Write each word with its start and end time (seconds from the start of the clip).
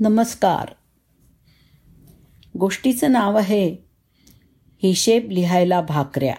नमस्कार. 0.00 0.74
गोष्टीचं 2.58 3.12
नाव 3.12 3.36
आहे 3.36 3.76
हिशेब 4.82 5.30
लिहायला 5.30 5.80
भाकऱ्या. 5.80 6.34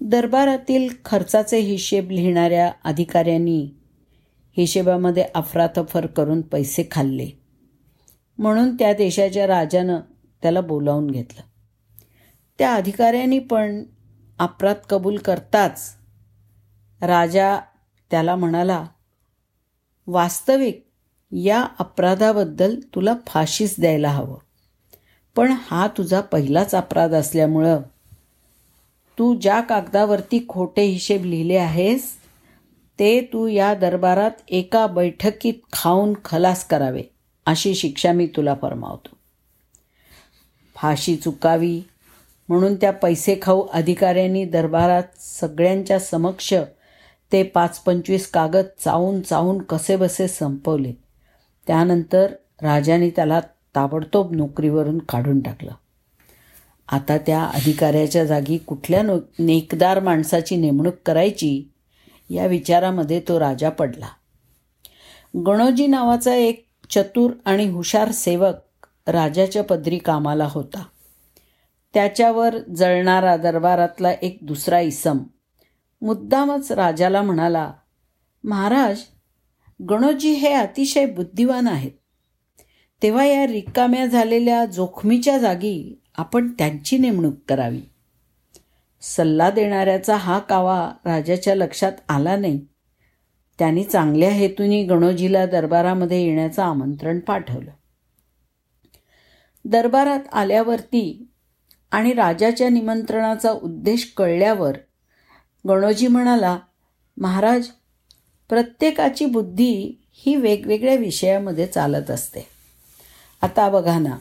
दरबारातील 0.00 0.94
खर्चाचे 1.04 1.58
हिशेब 1.58 2.10
लिहिणाऱ्या 2.10 2.72
अधिकाऱ्यांनी 2.84 3.70
हिशेबामध्ये 4.56 5.24
अफरातफर 5.34 6.06
करून 6.06 6.40
पैसे 6.40 6.88
खाल्ले. 6.90 7.28
म्हणून 8.38 8.74
त्या 8.74 8.92
देशाच्या 8.92 9.46
राजानं 9.46 10.00
त्याला 10.42 10.60
बोलावून 10.60 11.10
घेतलं. 11.10 11.42
त्या 12.58 12.74
अधिकाऱ्यांनी 12.74 13.38
पण 13.38 13.84
अपराध 14.38 14.76
कबूल 14.90 15.18
करताच 15.18 15.96
राजा 17.02 17.58
त्याला 18.10 18.36
म्हणाला 18.36 18.86
वास्तविक 20.06 20.84
या 21.32 21.66
अपराधाबद्दल 21.78 22.80
तुला 22.94 23.14
फाशीच 23.26 23.74
द्यायला 23.78 24.08
हवं. 24.08 24.38
पण 25.36 25.54
हा 25.62 25.88
तुझा 25.88 26.20
पहिलाच 26.20 26.74
अपराध 26.74 27.14
असल्यामुळं 27.14 27.80
तू 29.18 29.34
ज्या 29.34 29.60
कागदावरती 29.60 30.44
खोटे 30.48 30.82
हिशेब 30.82 31.24
लिहिले 31.24 31.56
आहेस 31.56 32.12
ते 32.98 33.20
तू 33.20 33.46
या 33.46 33.74
दरबारात 33.74 34.30
एका 34.48 34.86
बैठकीत 34.86 35.54
खाऊन 35.72 36.14
खलास 36.24 36.64
करावे 36.64 37.02
अशी 37.46 37.74
शिक्षा 37.74 38.12
मी 38.12 38.26
तुला 38.26 38.54
फरमावतो. 38.62 39.16
फाशी 40.76 41.16
चुकावी 41.16 41.82
म्हणून 42.48 42.74
त्या 42.74 42.92
पैसे 42.92 43.38
खाऊ 43.42 43.66
अधिकाऱ्यांनी 43.72 44.44
दरबारात 44.44 45.20
सगळ्यांच्या 45.20 45.98
समक्ष 46.00 46.54
ते 47.34 47.42
पाच 47.42 47.78
पंचवीस 47.78 48.30
कागद 48.30 48.64
चावून 48.84 49.20
चावून 49.20 49.62
कसेबसे 49.62 50.28
संपवले. 50.28 50.92
त्यानंतर 51.66 52.32
राजाने 52.62 53.10
त्याला 53.10 53.40
ताबडतोब 53.74 54.32
नोकरीवरून 54.32 54.98
काढून 54.98 55.40
टाकलं. 55.40 55.70
आता 56.88 57.18
त्या 57.18 57.44
अधिकाऱ्याच्या 57.44 58.24
जागी 58.24 58.58
कुठल्या 58.58 59.02
नो 59.02 59.18
नेकदार 59.38 60.00
माणसाची 60.00 60.56
नेमणूक 60.56 60.94
करायची 61.06 61.72
या 62.30 62.46
विचारामध्ये 62.46 63.20
तो 63.20 63.40
राजा 63.40 63.70
पडला. 63.70 64.08
गणोजी 65.46 65.86
नावाचा 65.86 66.34
एक 66.34 66.66
चतुर 66.90 67.30
आणि 67.44 67.68
हुशार 67.68 68.10
सेवक 68.10 68.86
राजाच्या 69.06 69.64
पदरी 69.64 69.98
कामाला 69.98 70.48
होता. 70.50 70.84
त्याच्यावर 71.94 72.58
जळणारा 72.58 73.36
दरबारातला 73.36 74.12
एक 74.12 74.38
दुसरा 74.42 74.80
इसम 74.80 75.18
मुद्दामच 76.04 76.72
राजाला 76.72 77.22
म्हणाला 77.22 77.72
महाराज 78.44 79.00
गणोजी 79.88 80.32
हे 80.32 80.52
अतिशय 80.52 81.06
बुद्धिवान 81.06 81.68
आहेत. 81.68 81.90
तेव्हा 83.02 83.24
या 83.24 83.46
रिकाम्या 83.46 84.06
झालेल्या 84.06 84.64
जोखमीच्या 84.64 85.38
जागी 85.38 86.02
आपण 86.16 86.52
त्यांची 86.52 86.98
नेमणूक 86.98 87.34
करावी. 87.48 87.80
सल्ला 89.00 89.50
देणाऱ्याचा 89.50 90.16
हा 90.16 90.38
कावा 90.38 90.92
राजाच्या 91.04 91.54
लक्षात 91.54 91.92
आला 92.08 92.36
नाही. 92.36 92.66
त्यांनी 93.58 93.84
चांगल्या 93.84 94.30
हेतूने 94.30 94.84
गणोजीला 94.84 95.46
दरबारामध्ये 95.46 96.24
येण्याचं 96.24 96.62
आमंत्रण 96.62 97.20
पाठवलं. 97.20 97.70
दरबारात 99.64 100.20
आल्यावरती 100.32 101.28
आणि 101.90 102.12
राजाच्या 102.12 102.68
निमंत्रणाचा 102.68 103.50
उद्देश 103.50 104.12
कळल्यावर 104.16 104.76
गणोजी 105.68 106.06
म्हणाला 106.06 106.58
महाराज 107.16 107.66
प्रत्येकाची 108.48 109.26
बुद्धी 109.26 110.02
ही 110.12 110.36
वेगवेगळ्या 110.36 110.94
विषयामध्ये 110.94 111.66
चालत 111.66 112.10
असते. 112.10 112.46
आता 113.42 113.68
बघा 113.70 113.98
ना 113.98 114.16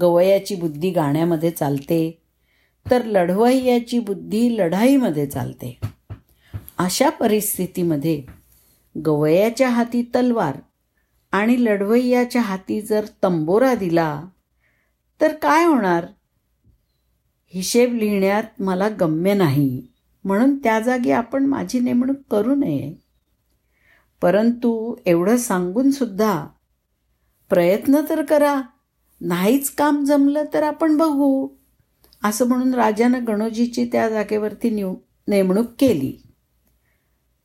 गवयाची 0.00 0.54
बुद्धी 0.54 0.90
गाण्यामध्ये 0.90 1.50
चालते 1.50 2.18
तर 2.90 3.04
लढवय्याची 3.04 3.98
बुद्धी 3.98 4.56
लढाईमध्ये 4.58 5.26
चालते. 5.26 5.78
अशा 6.78 7.10
परिस्थितीमध्ये 7.10 8.22
गवयाच्या 9.06 9.68
हाती 9.68 10.02
तलवार 10.02 10.56
आणि 11.32 11.64
लढवय्याच्या 11.64 12.42
हाती 12.42 12.80
जर 12.80 13.04
तंबोरा 13.22 13.74
दिला 13.74 14.24
तर 15.20 15.34
काय 15.34 15.64
होणार? 15.64 16.06
हिशेब 17.54 17.94
लिहिण्यात 17.94 18.60
मला 18.60 18.88
गम्य 18.88 19.34
नाही. 19.34 19.82
म्हणून 20.26 20.58
त्या 20.58 20.80
जागी 20.80 21.10
आपण 21.10 21.46
माझी 21.46 21.80
नेमणूक 21.80 22.16
करू 22.30 22.54
नये. 22.54 22.94
परंतु 24.22 24.94
एवढं 25.06 25.36
सांगून 25.36 25.90
सुद्धा 25.90 26.46
प्रयत्न 27.48 28.00
तर 28.08 28.24
करा. 28.24 28.62
नाहीच 29.20 29.70
काम 29.70 30.04
जमलं 30.04 30.44
तर 30.54 30.62
आपण 30.62 30.96
बघू. 30.96 31.48
असं 32.24 32.48
म्हणून 32.48 32.74
राजानं 32.74 33.26
गणोजीची 33.26 33.88
त्या 33.92 34.08
जागेवरती 34.08 34.70
निव 34.70 34.94
नेमणूक 35.28 35.66
केली. 35.78 36.22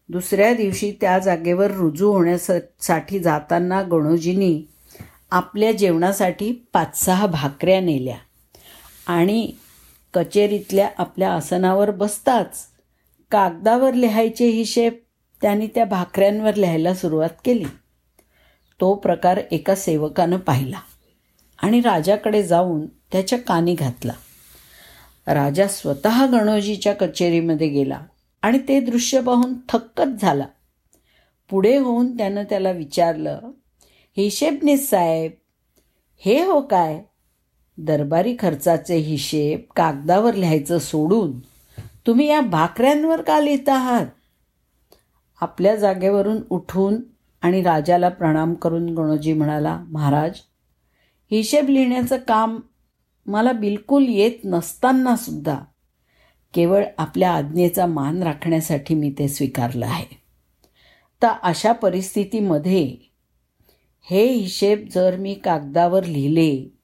दुसऱ्या 0.09 0.53
दिवशी 0.53 0.92
त्या 1.02 1.19
जागेवर 1.19 1.72
रुजू 1.72 2.12
होण्यासाठी 2.12 3.19
जाताना 3.19 3.81
गणोजींनी 3.81 4.63
आपल्या 5.31 5.72
जेवणासाठी 5.72 6.52
पाच 6.74 7.06
सहा 7.06 7.25
भाकऱ्या 7.25 7.81
नेल्या 7.81 8.18
आणि 9.08 9.52
कचेरीतल्या 10.14 10.90
आपल्या 10.98 11.34
आसनावर 11.34 11.92
बसताच 11.92 12.68
कागदावर 13.32 13.94
लिहायचे 13.94 14.48
हिशेब 14.48 14.94
त्यांनी 15.42 15.68
त्या 15.68 15.86
भाकऱ्यांवर 15.86 16.56
लिहायला 16.56 16.94
सुरुवात 16.94 17.30
केली. 17.46 17.66
तो 18.80 18.94
प्रकार 18.94 19.42
एका 19.52 19.76
सेवकानं 19.76 20.38
पाहिला 20.38 20.80
आणि 21.64 21.82
राजाकडे 21.82 22.44
जाऊन 22.44 22.86
त्याच्या 22.86 23.40
कानी 23.40 23.74
घातला. 23.74 24.14
राजा 25.28 25.68
स्वतः 25.68 26.26
गणोजीच्या 26.26 26.94
कचेरीमध्ये 26.94 27.68
गेला 27.68 28.02
आणि 28.42 28.60
ते 28.68 28.80
दृश्य 28.80 29.22
पाहून 29.22 29.54
थक्कच 29.70 30.08
झाला. 30.22 30.46
पुढे 31.50 31.78
होऊन 31.78 32.18
त्यानं 32.18 32.44
त्याला 32.44 32.72
विचारलं 32.72 33.40
हिशेबनीस 34.18 34.90
साहेब 34.90 35.32
हे 36.18 36.46
हो 36.46 36.62
काय? 36.62 37.02
दरबारी 37.78 38.36
खर्चाचे 38.40 38.96
हिशेब 38.96 39.59
कागदावर 39.76 40.34
लिहायचं 40.34 40.80
सोडून 40.80 41.40
तुम्ही 42.08 42.28
या 42.28 42.42
भाकऱ्यांवर 42.42 43.22
का 43.22 43.40
लिहित 43.40 43.70
आहात? 43.70 44.06
आपल्या 45.42 45.76
जागेवरून 45.76 46.42
उठून 46.50 47.02
आणि 47.42 47.62
राजाला 47.62 48.10
प्रणाम 48.10 48.54
करून 48.54 48.90
गणोजी 48.90 49.34
म्हणाला 49.34 49.84
महाराज 49.88 50.31
हिशेब 51.31 51.70
लिहिण्याचं 51.70 52.18
काम 52.18 52.60
मला 53.26 53.52
बिलकुल 53.52 54.06
येत 54.08 54.46
नसताना 54.46 55.16
सुद्धा 55.16 55.60
केवळ 56.54 56.84
आपल्या 56.98 57.31
आज्ञेचा 57.31 57.86
मान 57.86 58.24
राखण्यासाठी 58.24 58.96
मी 58.96 59.14
ते 59.20 59.28
स्वीकारलं 59.28 59.86
आहे. 59.86 60.06
तर 61.22 61.28
अशा 61.44 61.72
परिस्थितीमध्ये 61.72 62.98
हे 64.02 64.26
हिशेब 64.28 64.88
जर 64.96 65.16
मी 65.18 65.34
कागदावर 65.34 66.04
लिहिले 66.04 66.78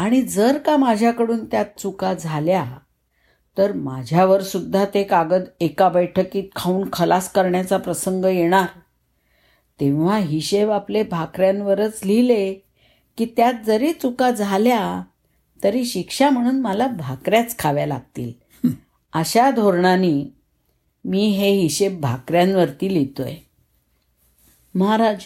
आणि 0.00 0.22
जर 0.22 0.58
का 0.58 0.76
माझ्याकडून 0.76 1.44
त्यात 1.44 1.64
चुका 1.78 2.14
झाल्या 2.14 2.78
तर 3.58 3.72
माझ्यावर 3.72 4.42
सुद्धा 4.42 4.84
ते 4.94 5.02
कागद 5.04 5.42
एका 5.60 5.88
बैठकीत 5.88 6.44
खाऊन 6.56 6.88
खलास 6.92 7.32
करण्याचा 7.32 7.76
प्रसंग 7.76 8.24
येणार. 8.24 8.66
तेव्हा 9.80 10.16
हिशेब 10.16 10.70
आपले 10.70 11.02
भाकऱ्यांवरच 11.02 12.00
लिहिले 12.04 12.54
की 13.18 13.24
त्यात 13.36 13.54
जरी 13.66 13.92
चुका 13.92 14.30
झाल्या 14.30 15.02
तरी 15.64 15.84
शिक्षा 15.84 16.30
म्हणून 16.30 16.60
मला 16.60 16.86
भाकऱ्याच 16.86 17.58
खाव्या 17.58 17.86
लागतील. 17.86 18.32
अशा 19.12 19.50
धोरणाने 19.50 20.34
मी 21.04 21.26
हे 21.26 21.50
हिशेब 21.50 22.00
भाकऱ्यांवरती 22.00 22.94
लिहितोय. 22.94 23.34
महाराज 24.74 25.24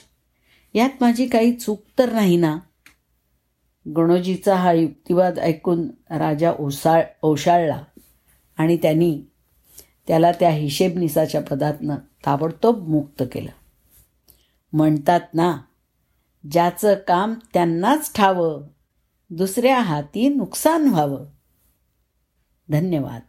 यात 0.75 0.91
माझी 1.01 1.27
काही 1.27 1.53
चूक 1.53 1.83
तर 1.99 2.13
नाही 2.13 2.37
ना? 2.37 2.59
गणोजीचा 3.89 4.57
हा 4.57 4.73
युक्तिवाद 4.73 5.39
ऐकून 5.39 5.89
राजा 6.11 6.53
ओसाळ 6.59 7.03
ओशाळला 7.23 7.85
आणि 8.57 8.77
त्यांनी 8.77 9.23
त्याला 10.09 10.33
त्या 10.33 10.51
हिशेबनिसाच्या 10.51 11.41
पदातनं 11.41 11.97
ताबडतोब 12.27 12.89
मुक्त 12.89 13.23
केलं. 13.33 13.51
म्हणतात 14.73 15.21
ना 15.35 15.59
ज्याचं 16.51 16.95
काम 17.09 17.35
त्यांनाच 17.53 18.13
ठावं 18.15 18.63
दुसऱ्या 19.31 19.81
हाती 19.81 20.29
नुकसान 20.29 20.89
व्हावं. 20.89 21.25
धन्यवाद. 22.71 23.21